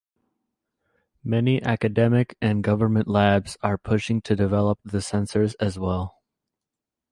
[1.23, 6.23] Many academic and government labs are pushing to develop the sensors as well.